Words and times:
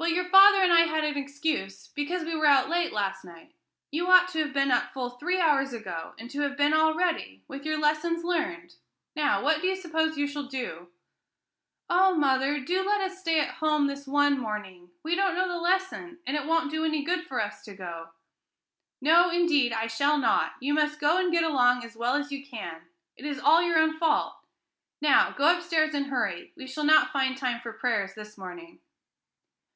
"Well, 0.00 0.14
your 0.16 0.30
father 0.30 0.62
and 0.62 0.72
I 0.72 0.82
had 0.82 1.02
some 1.04 1.20
excuse, 1.20 1.88
because 1.88 2.22
we 2.22 2.36
were 2.36 2.46
out 2.46 2.68
late 2.70 2.92
last 2.92 3.24
night; 3.24 3.52
you 3.90 4.08
ought 4.08 4.28
to 4.28 4.38
have 4.38 4.52
been 4.52 4.70
up 4.70 4.92
full 4.92 5.10
three 5.10 5.40
hours 5.40 5.72
ago, 5.72 6.14
and 6.18 6.30
to 6.30 6.40
have 6.42 6.56
been 6.56 6.72
all 6.72 6.94
ready, 6.94 7.42
with 7.48 7.66
your 7.66 7.76
lessons 7.78 8.22
learned. 8.24 8.76
Now, 9.16 9.42
what 9.42 9.60
do 9.60 9.66
you 9.66 9.74
suppose 9.74 10.16
you 10.16 10.28
shall 10.28 10.44
do?" 10.44 10.90
"Oh, 11.90 12.14
mother, 12.14 12.60
do 12.60 12.82
let 12.86 13.00
us 13.00 13.18
stay 13.18 13.40
at 13.40 13.54
home 13.56 13.88
this 13.88 14.06
one 14.06 14.38
morning; 14.38 14.92
we 15.02 15.16
don't 15.16 15.34
know 15.34 15.48
the 15.48 15.58
lesson, 15.58 16.20
and 16.28 16.36
it 16.36 16.46
won't 16.46 16.70
do 16.70 16.84
any 16.84 17.02
good 17.02 17.26
for 17.26 17.40
us 17.42 17.62
to 17.64 17.74
go." 17.74 18.10
"No, 19.00 19.30
indeed, 19.30 19.72
I 19.72 19.88
shall 19.88 20.16
not. 20.16 20.52
You 20.60 20.74
must 20.74 21.00
go 21.00 21.18
and 21.18 21.32
get 21.32 21.42
along 21.44 21.84
as 21.84 21.96
well 21.96 22.14
as 22.14 22.30
you 22.30 22.46
can. 22.46 22.82
It 23.16 23.26
is 23.26 23.40
all 23.40 23.60
your 23.60 23.78
own 23.80 23.98
fault. 23.98 24.36
Now, 25.02 25.32
go 25.32 25.56
upstairs 25.58 25.92
and 25.92 26.06
hurry. 26.06 26.52
We 26.56 26.66
shall 26.68 26.84
not 26.84 27.12
find 27.12 27.36
time 27.36 27.60
for 27.60 27.72
prayers 27.72 28.14
this 28.14 28.38
morning." 28.38 28.78